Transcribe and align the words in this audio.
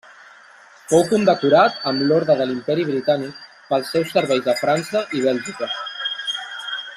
Fou 0.93 1.01
condecorat 1.09 1.77
amb 1.91 2.01
l'Orde 2.11 2.37
de 2.39 2.47
l'Imperi 2.51 2.85
Britànic 2.87 3.45
pels 3.69 3.93
seus 3.97 4.17
serveis 4.17 4.51
a 4.55 4.59
França 4.63 5.05
i 5.19 5.23
Bèlgica. 5.31 5.71